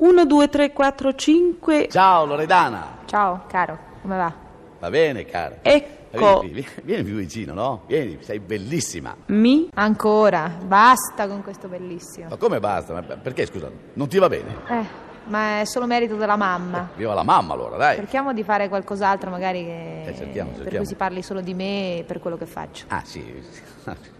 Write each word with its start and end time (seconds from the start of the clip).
1, 0.00 0.24
2, 0.24 0.48
3, 0.48 0.72
4, 0.72 1.14
5. 1.14 1.88
Ciao 1.90 2.24
Loredana. 2.24 3.00
Ciao, 3.04 3.44
caro, 3.46 3.78
come 4.00 4.16
va? 4.16 4.32
Va 4.78 4.88
bene, 4.88 5.26
cara. 5.26 5.58
Ecco. 5.60 6.42
Vieni, 6.82 7.04
più 7.04 7.16
vicino, 7.16 7.52
no? 7.52 7.82
Vieni, 7.86 8.16
sei 8.22 8.40
bellissima. 8.40 9.14
Mi. 9.26 9.68
Ancora, 9.74 10.56
basta 10.64 11.28
con 11.28 11.42
questo 11.42 11.68
bellissimo. 11.68 12.30
Ma 12.30 12.36
come 12.36 12.60
basta? 12.60 12.94
Ma 12.94 13.02
perché, 13.02 13.44
scusa, 13.44 13.70
non 13.92 14.08
ti 14.08 14.16
va 14.16 14.28
bene? 14.28 14.56
Eh, 14.68 14.86
ma 15.24 15.60
è 15.60 15.64
solo 15.66 15.84
merito 15.84 16.16
della 16.16 16.36
mamma. 16.36 16.88
Viva 16.96 17.12
la 17.12 17.22
mamma 17.22 17.52
allora, 17.52 17.76
dai. 17.76 17.96
Cerchiamo 17.96 18.32
di 18.32 18.42
fare 18.42 18.70
qualcos'altro 18.70 19.28
magari 19.28 19.64
che... 19.64 20.04
Eh, 20.06 20.14
cerchiamo, 20.16 20.48
per 20.52 20.60
cerchiamo. 20.60 20.78
cui 20.78 20.86
si 20.86 20.94
parli 20.94 21.20
solo 21.22 21.42
di 21.42 21.52
me 21.52 21.98
e 21.98 22.04
per 22.04 22.20
quello 22.20 22.38
che 22.38 22.46
faccio. 22.46 22.86
Ah, 22.88 23.02
sì. 23.04 23.22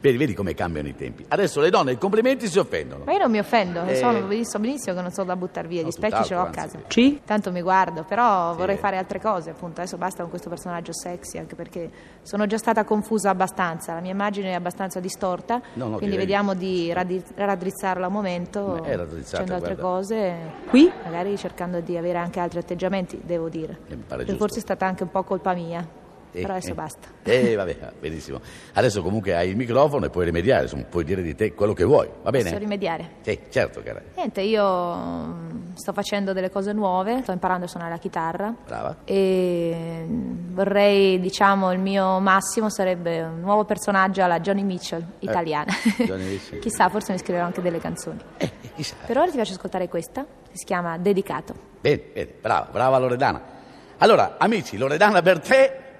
Vedi, 0.00 0.16
vedi 0.16 0.34
come 0.34 0.54
cambiano 0.54 0.88
i 0.88 0.94
tempi. 0.94 1.24
Adesso 1.28 1.60
le 1.60 1.70
donne 1.70 1.92
i 1.92 1.98
complimenti 1.98 2.48
si 2.48 2.58
offendono. 2.58 3.04
Ma 3.04 3.12
io 3.12 3.18
non 3.18 3.30
mi 3.30 3.38
offendo, 3.38 3.82
Eh. 3.84 3.94
so, 3.96 4.10
so 4.44 4.58
benissimo 4.58 4.94
che 4.96 5.02
non 5.02 5.10
sono 5.12 5.26
da 5.28 5.36
buttare 5.36 5.68
via, 5.68 5.82
No, 5.82 5.88
gli 5.88 5.90
specchi 5.92 6.24
ce 6.24 6.34
l'ho 6.34 6.40
a 6.42 6.50
casa. 6.50 6.78
Ci. 6.88 7.20
Tanto 7.24 7.50
mi 7.52 7.60
guardo, 7.62 8.04
però 8.04 8.52
Sì. 8.52 8.58
vorrei 8.58 8.76
fare 8.76 8.96
altre 8.96 9.20
cose, 9.20 9.50
appunto. 9.50 9.80
Adesso 9.80 9.96
basta 9.96 10.20
con 10.22 10.30
questo 10.30 10.48
personaggio 10.48 10.92
sexy, 10.92 11.38
anche 11.38 11.54
perché 11.54 11.90
sono 12.22 12.46
già 12.46 12.58
stata 12.58 12.84
confusa 12.84 13.30
abbastanza. 13.30 13.94
La 13.94 14.00
mia 14.00 14.12
immagine 14.12 14.50
è 14.50 14.54
abbastanza 14.54 15.00
distorta, 15.00 15.60
No, 15.74 15.88
no, 15.88 15.96
quindi 15.98 16.16
vediamo 16.16 16.54
di 16.54 16.92
raddi- 16.92 17.22
raddrizzarla 17.34 18.06
un 18.06 18.12
momento, 18.12 18.78
Ma 18.80 18.86
è 18.86 18.96
raddrizzata, 18.96 19.42
facendo 19.44 19.54
altre 19.54 19.74
guarda. 19.74 19.82
cose. 19.96 20.34
Qui? 20.68 20.90
Magari 21.04 21.36
cercando 21.36 21.80
di 21.80 21.96
avere 21.96 22.18
anche 22.18 22.40
altri 22.40 22.58
atteggiamenti, 22.58 23.20
devo 23.24 23.48
dire. 23.48 23.78
Mi 23.88 23.96
pare 24.06 24.22
Che 24.24 24.30
giusto. 24.30 24.44
forse 24.44 24.58
è 24.58 24.62
stata 24.62 24.86
anche 24.86 25.02
un 25.02 25.10
po' 25.10 25.22
colpa 25.22 25.54
mia. 25.54 26.02
Eh, 26.34 26.40
però 26.40 26.54
adesso 26.54 26.72
eh. 26.72 26.74
basta. 26.74 27.08
Eh, 27.22 27.54
vabbè, 27.54 27.76
va 27.80 27.92
benissimo. 27.98 28.40
Adesso 28.72 29.02
comunque 29.02 29.34
hai 29.36 29.50
il 29.50 29.56
microfono 29.56 30.06
e 30.06 30.10
puoi 30.10 30.24
rimediare, 30.24 30.62
insomma, 30.62 30.82
puoi 30.82 31.04
dire 31.04 31.22
di 31.22 31.34
te 31.36 31.54
quello 31.54 31.72
che 31.72 31.84
vuoi, 31.84 32.08
va 32.22 32.30
bene? 32.30 32.44
Posso 32.44 32.58
rimediare? 32.58 33.10
Sì, 33.20 33.38
certo, 33.50 33.82
cara. 33.82 34.02
Niente, 34.16 34.40
io 34.40 34.96
mm, 34.96 35.74
sto 35.74 35.92
facendo 35.92 36.32
delle 36.32 36.50
cose 36.50 36.72
nuove, 36.72 37.22
sto 37.22 37.30
imparando 37.30 37.66
a 37.66 37.68
suonare 37.68 37.92
la 37.92 37.98
chitarra 37.98 38.52
Brava. 38.66 38.96
e 39.04 40.04
mm, 40.06 40.54
vorrei, 40.54 41.20
diciamo, 41.20 41.72
il 41.72 41.78
mio 41.78 42.18
massimo 42.18 42.68
sarebbe 42.68 43.22
un 43.22 43.40
nuovo 43.40 43.64
personaggio 43.64 44.24
alla 44.24 44.40
Johnny 44.40 44.64
Mitchell 44.64 45.04
italiana. 45.20 45.72
Eh, 45.98 46.04
Johnny 46.04 46.24
Mitchell. 46.24 46.58
Chissà, 46.64 46.88
forse 46.88 47.12
mi 47.12 47.18
scriverò 47.18 47.44
anche 47.44 47.62
delle 47.62 47.78
canzoni. 47.78 48.18
Eh, 48.38 48.50
chissà. 48.74 48.96
Per 49.06 49.16
ora 49.16 49.30
ti 49.30 49.36
faccio 49.36 49.52
ascoltare 49.52 49.88
questa, 49.88 50.22
che 50.24 50.56
si 50.56 50.64
chiama 50.64 50.98
Dedicato. 50.98 51.54
Bene, 51.80 52.02
bene, 52.12 52.34
brava, 52.40 52.68
brava 52.72 52.98
Loredana. 52.98 53.52
Allora, 53.98 54.34
amici, 54.38 54.76
Loredana 54.76 55.22
per 55.22 55.40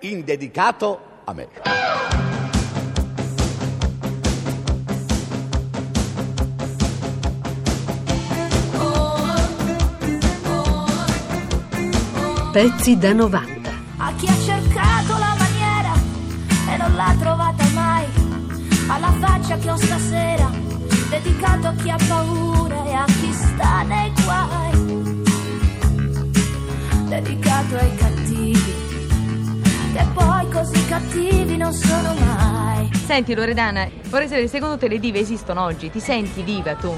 te, 0.04 0.08
in 0.08 0.24
dedicato 0.24 1.00
a 1.24 1.32
me. 1.32 1.48
Pezzi 12.52 12.96
da 12.98 13.12
90. 13.12 13.72
a 13.96 14.12
chi 14.14 14.26
ha 14.28 14.36
cercato 14.44 15.18
la 15.18 15.34
maniera 15.38 15.92
e 16.70 16.76
non 16.76 16.94
l'ha 16.94 17.16
trovata 17.18 17.64
mai, 17.74 18.06
alla 18.86 19.10
faccia 19.18 19.56
che 19.56 19.70
ho 19.70 19.76
stasera, 19.76 20.50
dedicato 21.10 21.66
a 21.66 21.72
chi 21.72 21.90
ha 21.90 21.96
paura 22.06 22.84
e 22.84 22.92
a 22.92 23.04
chi 23.06 23.32
sta 23.32 23.82
nei 23.82 24.12
guai, 24.22 25.22
dedicato 27.08 27.76
ai 27.76 27.94
cattivi, 27.96 28.83
che 29.94 30.04
poi 30.12 30.50
così 30.50 30.86
cattivi 30.86 31.56
non 31.56 31.72
sono 31.72 32.14
mai. 32.14 32.90
Senti 32.94 33.32
Loredana, 33.32 33.88
vorrei 34.06 34.26
sapere, 34.26 34.48
secondo 34.48 34.76
te 34.76 34.88
le 34.88 34.98
dive 34.98 35.20
esistono 35.20 35.62
oggi? 35.62 35.88
Ti 35.88 36.00
senti 36.00 36.42
diva 36.42 36.74
tu? 36.74 36.92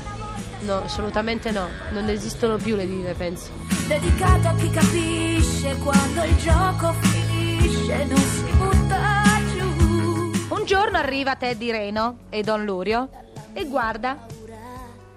No, 0.61 0.77
assolutamente 0.83 1.51
no. 1.51 1.69
Non 1.91 2.09
esistono 2.09 2.57
più 2.57 2.75
le 2.75 2.87
dive, 2.87 3.13
penso. 3.13 3.51
Dedicato 3.87 4.49
a 4.49 4.55
chi 4.55 4.71
capisce 4.71 5.77
quando 5.77 6.25
il 6.25 6.37
gioco 6.39 6.95
finisce, 6.95 8.05
non 8.05 8.17
si 8.17 8.45
butta 8.57 9.23
giù. 9.53 10.55
Un 10.55 10.65
giorno 10.65 10.97
arriva 10.97 11.37
Teddy 11.37 11.71
Reno 11.71 12.21
e 12.31 12.43
Don 12.43 12.65
Lurio 12.65 13.11
e 13.53 13.67
guarda, 13.67 14.27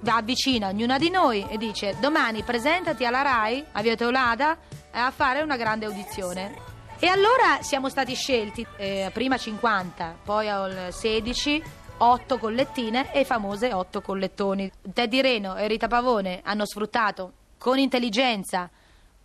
va 0.02 0.16
avvicina 0.16 0.68
ognuna 0.68 0.98
di 0.98 1.10
noi 1.10 1.48
e 1.50 1.56
dice 1.56 1.96
domani 2.02 2.44
presentati 2.44 3.06
alla 3.06 3.22
RAI, 3.22 3.64
a 3.72 3.82
Via 3.82 3.96
Teolada, 3.96 4.58
a 4.92 5.12
fare 5.12 5.42
una 5.42 5.56
grande 5.56 5.86
audizione. 5.86 6.69
E 7.02 7.08
allora 7.08 7.62
siamo 7.62 7.88
stati 7.88 8.14
scelti, 8.14 8.68
eh, 8.76 9.10
prima 9.14 9.38
50, 9.38 10.18
poi 10.22 10.50
al 10.50 10.90
16, 10.92 11.64
8 11.98 12.38
collettine 12.38 13.14
e 13.14 13.24
famose 13.24 13.72
8 13.72 14.02
collettoni. 14.02 14.70
Teddy 14.94 15.22
Reno 15.22 15.56
e 15.56 15.70
Rita 15.70 15.88
Pavone 15.88 16.42
hanno 16.44 16.66
sfruttato 16.66 17.32
con 17.58 17.78
intelligenza 17.78 18.70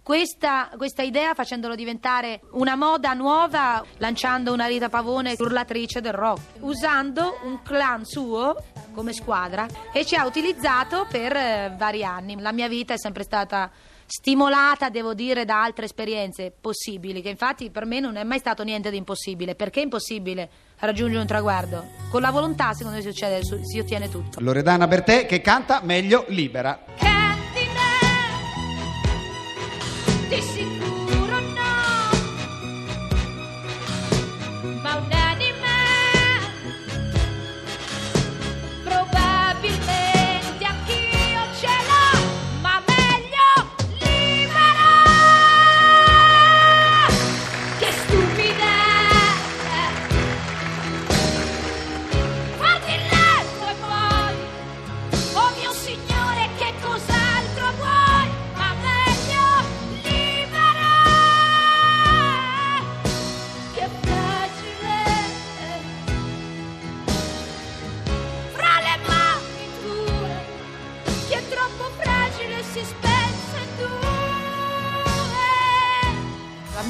questa, 0.05 0.71
questa 0.77 1.03
idea 1.03 1.35
facendolo 1.35 1.75
diventare 1.75 2.43
una 2.53 2.77
moda 2.77 3.13
nuova, 3.15 3.83
lanciando 3.97 4.53
una 4.53 4.67
Rita 4.67 4.89
Pavone 4.89 5.35
urlatrice 5.37 6.01
del 6.01 6.13
rock, 6.13 6.41
usando 6.61 7.41
un 7.43 7.61
clan 7.63 8.05
suo 8.05 8.55
come 8.93 9.13
squadra 9.13 9.67
e 9.93 10.05
ci 10.05 10.15
ha 10.15 10.27
utilizzato 10.27 11.07
per 11.11 11.35
eh, 11.35 11.75
vari 11.77 12.05
anni. 12.05 12.39
La 12.39 12.53
mia 12.53 12.69
vita 12.69 12.93
è 12.93 12.99
sempre 12.99 13.25
stata 13.25 13.69
stimolata, 14.07 14.89
devo 14.89 15.15
dire, 15.15 15.45
da 15.45 15.63
altre 15.63 15.85
esperienze 15.85 16.53
possibili, 16.59 17.23
che 17.23 17.29
infatti 17.29 17.71
per 17.71 17.85
me 17.85 18.01
non 18.01 18.17
è 18.17 18.25
mai 18.25 18.39
stato 18.39 18.63
niente 18.63 18.91
di 18.91 18.97
impossibile. 18.97 19.55
Perché 19.55 19.81
è 19.81 19.85
impossibile 19.85 20.49
raggiungere 20.79 21.21
un 21.21 21.27
traguardo? 21.27 21.85
Con 22.11 22.21
la 22.21 22.31
volontà, 22.31 22.73
secondo 22.73 22.97
me, 22.97 23.03
si, 23.03 23.11
succede- 23.11 23.43
si 23.43 23.79
ottiene 23.79 24.09
tutto. 24.09 24.41
Loredana 24.41 24.87
Bertè 24.87 25.27
che 25.27 25.41
canta 25.41 25.81
meglio 25.83 26.25
libera. 26.29 26.83
Candyman, 26.97 27.14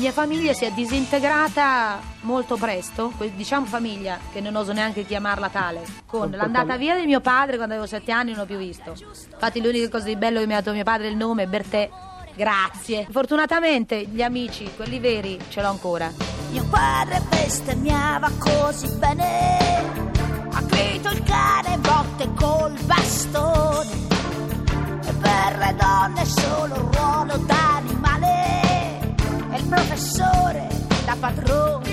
mia 0.05 0.13
famiglia 0.13 0.53
si 0.53 0.67
è 0.67 0.71
disintegrata 0.71 1.99
molto 2.25 2.57
presto, 2.59 3.11
diciamo 3.35 3.65
famiglia, 3.65 4.19
che 4.35 4.43
non 4.43 4.55
oso 4.55 4.75
neanche 4.75 5.07
chiamarla 5.07 5.49
tale, 5.49 5.83
con 6.05 6.31
l'andata 6.31 6.77
via 6.77 6.95
di 6.95 7.07
mio 7.07 7.21
padre 7.23 7.57
quando 7.57 7.73
avevo 7.73 7.89
sette 7.89 8.13
anni 8.13 8.33
non 8.33 8.41
l'ho 8.41 8.45
più 8.45 8.59
visto. 8.59 8.91
Infatti 8.91 9.63
l'unica 9.63 9.89
cosa 9.89 10.05
di 10.05 10.17
bello 10.17 10.41
che 10.41 10.47
mi 10.47 10.53
ha 10.53 10.59
dato 10.61 10.73
mio 10.73 10.85
padre 10.85 11.07
è 11.07 11.11
il 11.11 11.17
nome, 11.17 11.47
Bertè. 11.47 11.89
Grazie. 12.35 13.07
Fortunatamente 13.11 14.05
gli 14.05 14.21
amici, 14.21 14.71
quelli 14.77 14.99
veri, 14.99 15.41
ce 15.49 15.63
l'ho 15.63 15.69
ancora. 15.69 16.13
Mio 16.51 16.67
padre 16.69 17.23
bestemmiava 17.31 18.31
così 18.37 18.89
bene, 18.99 19.59
ha 20.53 20.61
grito 20.65 21.09
il 21.09 21.23
cane 21.23 21.79
botte 21.79 22.29
col 22.35 22.79
bastone. 22.85 23.91
E 25.03 25.13
per 25.15 25.57
le 25.57 25.75
donne 25.79 26.25
solo 26.27 26.75
un 26.75 26.93
ruolo 26.93 27.35
il 27.37 27.45
professore 29.75 30.69
da 31.05 31.17
padrone. 31.19 31.91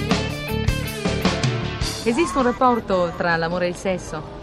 Esiste 2.04 2.38
un 2.38 2.44
rapporto 2.44 3.12
tra 3.18 3.36
l'amore 3.36 3.66
e 3.66 3.70
il 3.70 3.76
sesso? 3.76 4.41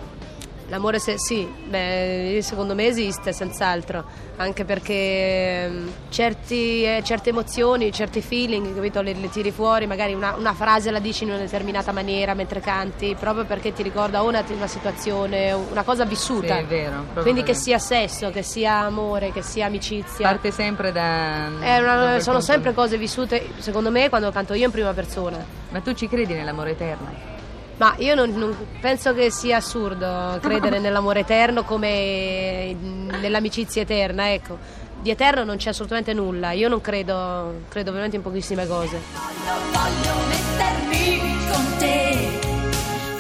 L'amore 0.71 0.99
se 0.99 1.15
sì, 1.19 1.47
beh, 1.67 2.41
secondo 2.43 2.75
me 2.75 2.85
esiste 2.87 3.33
senz'altro, 3.33 4.05
anche 4.37 4.67
perché 4.67 5.65
ehm, 5.65 5.91
certi, 6.11 6.85
eh, 6.85 7.01
certe 7.03 7.31
emozioni, 7.31 7.91
certi 7.91 8.21
feeling, 8.21 8.75
capito, 8.75 9.01
le, 9.01 9.15
le 9.15 9.31
tiri 9.31 9.51
fuori, 9.51 9.87
magari 9.87 10.13
una, 10.13 10.35
una 10.37 10.53
frase 10.53 10.91
la 10.91 10.99
dici 10.99 11.25
in 11.25 11.31
una 11.31 11.39
determinata 11.39 11.91
maniera 11.93 12.35
mentre 12.35 12.61
canti, 12.61 13.17
proprio 13.19 13.47
perché 13.47 13.73
ti 13.73 13.83
ricorda 13.83 14.21
una, 14.21 14.45
una 14.51 14.67
situazione, 14.67 15.53
una 15.53 15.85
cosa 15.85 16.05
vissuta. 16.05 16.57
Sì, 16.57 16.61
è 16.61 16.67
vero, 16.67 17.05
Quindi 17.23 17.43
che 17.45 17.55
sia 17.55 17.79
sesso, 17.79 18.29
che 18.29 18.43
sia 18.43 18.81
amore, 18.81 19.33
che 19.33 19.41
sia 19.41 19.65
amicizia. 19.67 20.27
Parte 20.29 20.51
sempre 20.51 20.93
da... 20.93 21.47
È 21.61 21.79
una- 21.79 21.97
da 22.13 22.21
sono 22.21 22.41
sempre 22.41 22.75
cose 22.75 22.99
vissute, 22.99 23.53
secondo 23.57 23.91
me, 23.91 24.11
quando 24.11 24.31
canto 24.31 24.53
io 24.53 24.67
in 24.67 24.71
prima 24.71 24.93
persona. 24.93 25.43
Ma 25.71 25.81
tu 25.81 25.95
ci 25.95 26.09
credi 26.09 26.35
nell'amore 26.35 26.73
eterno? 26.73 27.38
Ma 27.79 27.95
io 27.99 28.15
non, 28.15 28.31
non- 28.35 28.57
penso 28.81 29.15
che 29.15 29.31
sia 29.31 29.57
assurdo 29.59 30.39
credere 30.43 30.79
nell'amore 30.81 31.21
eterno 31.21 31.63
come 31.63 32.75
nell'amicizia 33.21 33.83
eterna, 33.83 34.33
ecco. 34.33 34.59
Di 35.01 35.11
eterno 35.11 35.45
non 35.45 35.57
c'è 35.57 35.69
assolutamente 35.69 36.13
nulla. 36.13 36.51
Io 36.51 36.69
non 36.69 36.81
credo, 36.81 37.63
credo 37.69 37.91
veramente 37.93 38.17
in 38.17 38.23
pochissime 38.23 38.67
cose. 38.67 39.01
Voglio, 39.13 39.57
voglio 39.71 40.27
mettermi 40.27 41.21
con 41.53 41.77
te, 41.79 42.39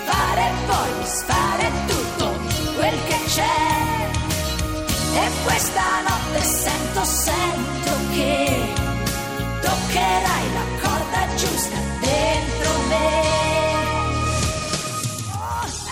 fare 0.05 0.40
e 0.40 0.52
poi 0.66 0.99
disfare 1.02 1.70
tutto 1.87 2.31
quel 2.76 2.99
che 3.06 3.19
c'è. 3.26 4.06
E 5.14 5.31
questa 5.44 5.82
notte 6.08 6.40
sento, 6.44 7.04
sento 7.04 7.90
che 8.12 8.72
toccherai 9.62 10.52
la 10.52 10.67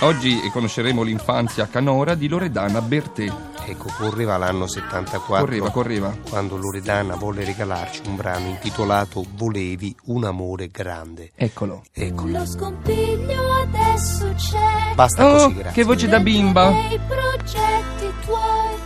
Oggi 0.00 0.38
conosceremo 0.52 1.02
l'infanzia 1.02 1.66
canora 1.68 2.14
di 2.14 2.28
Loredana 2.28 2.82
Bertè. 2.82 3.32
Ecco, 3.68 3.90
correva 3.98 4.36
l'anno 4.36 4.66
74. 4.66 5.44
Correva, 5.44 5.70
correva. 5.70 6.14
Quando 6.28 6.56
Loredana 6.56 7.16
volle 7.16 7.44
regalarci 7.44 8.02
un 8.06 8.14
brano 8.16 8.46
intitolato 8.48 9.24
Volevi 9.36 9.96
un 10.06 10.24
amore 10.24 10.68
grande. 10.70 11.30
Eccolo. 11.34 11.82
Ecco, 11.92 12.26
Lo 12.26 12.44
scompiglio 12.46 13.52
adesso 13.62 14.32
c'è. 14.36 14.94
basta 14.94 15.26
Oh, 15.26 15.32
così, 15.32 15.54
grazie. 15.54 15.72
che 15.72 15.82
voce 15.84 16.08
da 16.08 16.20
bimba. 16.20 16.68
I 16.70 17.00
progetti 17.08 18.12
tuoi, 18.24 18.76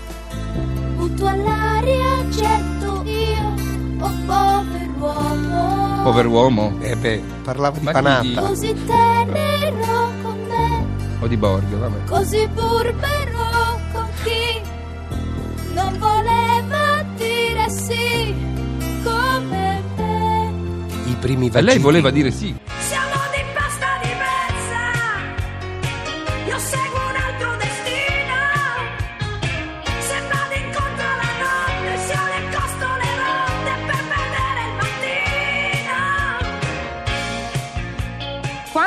butto 0.96 1.26
all'aria, 1.26 2.28
getto 2.30 3.02
io, 3.04 3.54
oh 3.98 4.12
pover'uomo. 4.26 6.02
Pover'uomo. 6.04 6.76
Eh 6.80 6.96
beh, 6.96 7.22
parlava 7.42 7.76
di 7.78 7.84
Ma 7.84 7.90
panata. 7.92 8.22
chi- 8.22 8.34
Così 8.34 8.72
tenero 8.86 10.09
O 11.22 11.26
di 11.26 11.36
Borgo, 11.36 11.78
vabbè. 11.78 12.04
così 12.04 12.48
burbero 12.48 13.78
con 13.92 14.08
chi 14.22 14.60
non 15.74 15.98
voleva 15.98 17.04
dire 17.16 17.68
sì 17.68 18.34
come 19.04 19.82
me. 19.96 20.52
I 21.06 21.16
primi 21.20 21.50
E 21.52 21.60
lei 21.60 21.78
voleva 21.78 22.10
dire 22.10 22.30
sì. 22.30 22.56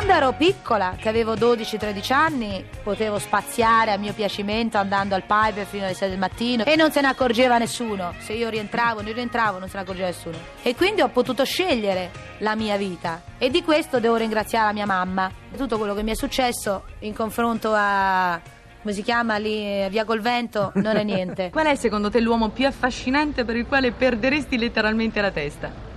Quando 0.03 0.21
ero 0.21 0.33
piccola, 0.33 0.97
che 0.99 1.07
avevo 1.07 1.33
12-13 1.33 2.11
anni, 2.11 2.65
potevo 2.83 3.19
spaziare 3.19 3.93
a 3.93 3.97
mio 3.97 4.11
piacimento 4.11 4.77
andando 4.77 5.15
al 5.15 5.23
pipe 5.23 5.63
fino 5.63 5.85
alle 5.85 5.93
6 5.93 6.09
del 6.09 6.17
mattino 6.17 6.65
e 6.65 6.75
non 6.75 6.91
se 6.91 6.99
ne 6.99 7.07
accorgeva 7.07 7.57
nessuno. 7.57 8.13
Se 8.17 8.33
io 8.33 8.49
rientravo, 8.49 9.01
non 9.01 9.13
rientravo, 9.13 9.59
non 9.59 9.69
se 9.69 9.77
ne 9.77 9.83
accorgeva 9.83 10.07
nessuno. 10.07 10.37
E 10.61 10.75
quindi 10.75 10.99
ho 10.99 11.07
potuto 11.07 11.45
scegliere 11.45 12.11
la 12.39 12.53
mia 12.53 12.75
vita. 12.75 13.21
E 13.37 13.49
di 13.49 13.63
questo 13.63 14.01
devo 14.01 14.17
ringraziare 14.17 14.65
la 14.65 14.73
mia 14.73 14.85
mamma. 14.85 15.31
Tutto 15.55 15.77
quello 15.77 15.93
che 15.93 16.03
mi 16.03 16.11
è 16.11 16.15
successo 16.15 16.83
in 16.99 17.13
confronto 17.13 17.71
a. 17.73 18.41
come 18.81 18.93
si 18.93 19.03
chiama 19.03 19.37
lì, 19.37 19.87
Via 19.87 20.03
col 20.03 20.19
Vento, 20.19 20.73
non 20.75 20.97
è 20.97 21.03
niente. 21.03 21.47
Qual 21.55 21.65
è 21.65 21.75
secondo 21.75 22.09
te 22.09 22.19
l'uomo 22.19 22.49
più 22.49 22.67
affascinante 22.67 23.45
per 23.45 23.55
il 23.55 23.65
quale 23.65 23.93
perderesti 23.93 24.57
letteralmente 24.57 25.21
la 25.21 25.31
testa? 25.31 25.92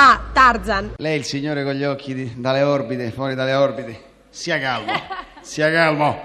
Ah, 0.00 0.20
Tarzan. 0.32 0.92
Lei 0.98 1.14
è 1.14 1.18
il 1.18 1.24
signore 1.24 1.64
con 1.64 1.72
gli 1.72 1.82
occhi 1.82 2.14
di- 2.14 2.32
dalle 2.36 2.62
orbite, 2.62 3.10
fuori 3.10 3.34
dalle 3.34 3.54
orbite. 3.54 4.00
Sia 4.30 4.56
calmo, 4.60 4.92
sia 5.40 5.72
calmo. 5.72 6.16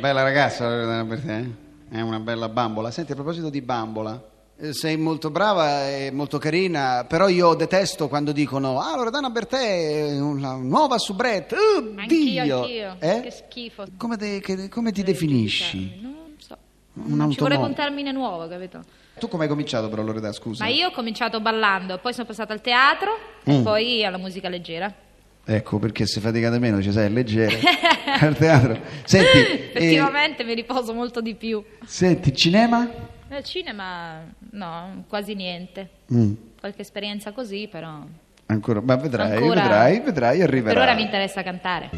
Bella 0.00 0.22
ragazza, 0.24 0.68
Loredana 0.68 1.04
Bertè, 1.04 1.32
eh? 1.32 1.96
È 1.96 2.00
una 2.00 2.18
bella 2.18 2.48
bambola. 2.48 2.90
Senti, 2.90 3.12
a 3.12 3.14
proposito 3.14 3.50
di 3.50 3.60
bambola, 3.60 4.20
eh, 4.58 4.72
sei 4.72 4.96
molto 4.96 5.30
brava 5.30 5.88
e 5.88 6.10
molto 6.10 6.38
carina, 6.38 7.04
però 7.08 7.28
io 7.28 7.54
detesto 7.54 8.08
quando 8.08 8.32
dicono 8.32 8.80
«Ah, 8.80 8.96
Loredana 8.96 9.30
Bertè 9.30 10.08
è 10.08 10.20
una 10.20 10.56
nuova 10.56 10.98
soubrette». 10.98 11.54
Oddio! 11.54 12.00
Anch'io, 12.00 12.42
anch'io. 12.62 12.96
Eh? 12.98 13.20
Che 13.20 13.30
schifo. 13.30 13.84
Come, 13.96 14.16
te- 14.16 14.40
che- 14.40 14.68
come 14.68 14.90
ti 14.90 15.04
definisci? 15.04 16.13
Non 16.94 17.06
so. 17.06 17.12
Un 17.12 17.16
Non 17.16 17.30
ci 17.32 17.38
vorrebbe 17.40 17.64
un 17.64 17.74
termine 17.74 18.12
nuovo, 18.12 18.46
capito? 18.48 18.82
Tu 19.18 19.28
come 19.28 19.44
hai 19.44 19.48
cominciato 19.48 19.88
però, 19.88 20.02
Loredana, 20.02 20.32
scusa? 20.32 20.64
Ma 20.64 20.70
io 20.70 20.88
ho 20.88 20.90
cominciato 20.90 21.40
ballando, 21.40 21.98
poi 21.98 22.12
sono 22.12 22.26
passata 22.26 22.52
al 22.52 22.60
teatro 22.60 23.16
e 23.44 23.58
Mm. 23.58 23.62
poi 23.62 24.04
alla 24.04 24.18
musica 24.18 24.48
leggera. 24.48 24.92
Ecco, 25.46 25.78
perché 25.78 26.06
se 26.06 26.20
faticate 26.20 26.58
meno 26.58 26.80
ci 26.80 26.90
sei 26.90 27.12
leggero 27.12 27.54
al 28.20 28.36
teatro. 28.36 28.78
Senti, 29.04 29.36
eh, 29.38 29.70
Effettivamente 29.74 30.42
mi 30.42 30.54
riposo 30.54 30.94
molto 30.94 31.20
di 31.20 31.34
più. 31.34 31.62
senti, 31.84 32.34
cinema? 32.34 32.88
Nel 33.28 33.44
cinema 33.44 34.22
no, 34.52 35.04
quasi 35.08 35.34
niente. 35.34 35.88
Mm, 36.12 36.32
Qualche 36.58 36.82
esperienza 36.82 37.32
così, 37.32 37.68
però. 37.70 37.98
ancora, 38.46 38.80
ma 38.80 38.96
vedrai, 38.96 39.36
Ancora- 39.36 39.60
vedrai, 39.60 40.00
vedrai, 40.00 40.42
arriverà. 40.42 40.72
Per 40.74 40.82
ora 40.82 40.94
mi 40.94 41.02
interessa 41.02 41.42
cantare. 41.42 41.90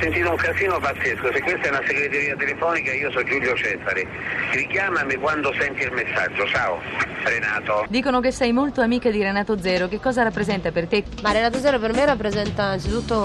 Sentito 0.00 0.30
un 0.30 0.36
casino 0.36 0.78
pazzesco, 0.78 1.32
se 1.32 1.40
questa 1.40 1.66
è 1.66 1.68
una 1.70 1.82
segreteria 1.86 2.36
telefonica 2.36 2.92
io 2.92 3.10
sono 3.10 3.24
Giulio 3.24 3.54
Cesare. 3.54 4.06
Richiamami 4.52 5.14
quando 5.16 5.52
senti 5.58 5.82
il 5.82 5.92
messaggio, 5.92 6.46
ciao. 6.46 6.80
Renato. 7.24 7.84
Dicono 7.88 8.20
che 8.20 8.30
sei 8.30 8.52
molto 8.52 8.80
amica 8.80 9.10
di 9.10 9.22
Renato 9.22 9.60
Zero. 9.60 9.88
Che 9.88 10.00
cosa 10.00 10.22
rappresenta 10.22 10.70
per 10.70 10.86
te? 10.86 11.04
Ma 11.22 11.32
Renato 11.32 11.58
Zero 11.58 11.78
per 11.78 11.92
me 11.92 12.04
rappresenta 12.06 12.64
innanzitutto 12.64 13.16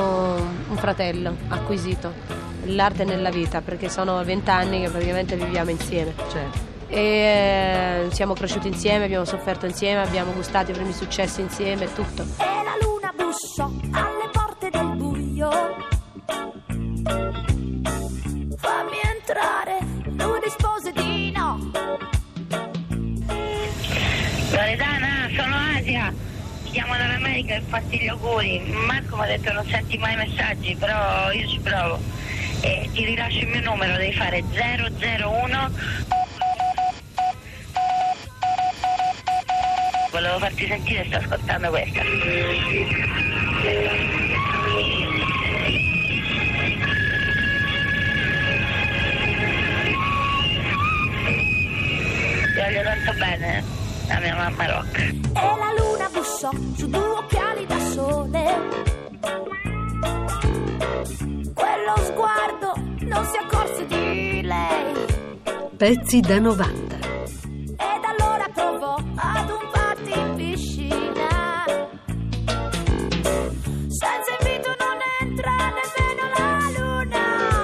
un 0.70 0.78
fratello 0.78 1.36
acquisito, 1.50 2.12
l'arte 2.66 3.04
nella 3.06 3.30
vita, 3.30 3.62
perché 3.62 3.90
sono 3.90 4.24
vent'anni 4.24 4.82
che 4.82 4.90
praticamente 4.90 5.36
viviamo 5.36 5.70
insieme. 5.70 6.14
Certo. 6.32 6.72
E 6.88 8.06
eh, 8.06 8.08
siamo 8.12 8.34
cresciuti 8.34 8.68
insieme, 8.68 9.06
abbiamo 9.06 9.26
sofferto 9.26 9.66
insieme, 9.66 10.02
abbiamo 10.02 10.32
gustato 10.32 10.72
i 10.72 10.74
primi 10.74 10.94
successi 10.94 11.42
insieme, 11.42 11.92
tutto. 11.94 12.22
E 12.22 12.64
la 12.64 12.76
luna 12.82 13.12
bussò 13.16 13.66
alle 13.66 14.30
porte 14.32 14.53
e 27.56 27.62
fatti 27.68 28.00
gli 28.00 28.08
auguri. 28.08 28.60
Marco 28.88 29.16
mi 29.16 29.24
ha 29.24 29.28
detto 29.28 29.52
non 29.52 29.66
senti 29.68 29.98
mai 29.98 30.16
messaggi, 30.16 30.76
però 30.76 31.32
io 31.32 31.48
ci 31.48 31.60
provo. 31.60 32.00
E 32.62 32.90
ti 32.94 33.06
rilascio 33.06 33.40
il 33.40 33.48
mio 33.48 33.62
numero, 33.62 33.98
devi 33.98 34.14
fare 34.14 34.42
001. 34.42 35.72
Volevo 40.12 40.40
farti 40.40 40.68
sentire, 40.68 41.06
sto 41.06 41.18
ascoltando 41.18 41.70
questa. 41.70 42.02
Ti 42.02 42.08
voglio 52.60 52.84
tanto 52.84 53.14
bene, 53.14 53.64
la 54.08 54.20
mia 54.20 54.36
mamma 54.36 54.66
rock. 54.66 55.12
Bussò 56.24 56.52
su 56.78 56.88
due 56.88 57.00
occhiali 57.02 57.66
da 57.66 57.78
sole. 57.80 58.46
Quello 61.54 61.98
sguardo 61.98 62.74
non 63.02 63.26
si 63.26 63.36
accorse 63.36 63.86
di 63.88 64.42
lei. 64.42 64.94
Pezzi 65.76 66.22
da 66.22 66.40
90. 66.40 66.96
Ed 66.96 68.04
allora 68.08 68.48
provò 68.54 68.96
ad 69.16 69.50
un 69.50 69.68
party 69.70 70.14
in 70.18 70.36
piscina. 70.38 71.66
Senza 73.90 74.32
invito 74.40 74.74
non 74.80 74.98
entra 75.20 75.74
nemmeno 75.76 76.30
la 76.38 76.58
luna. 76.80 77.20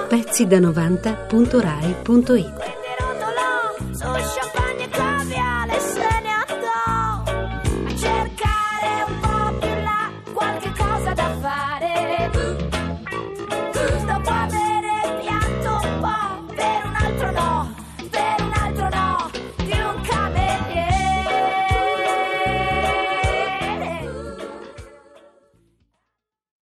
Pezzi 0.06 0.46
da 0.46 0.58
90.rai.it 0.58 2.59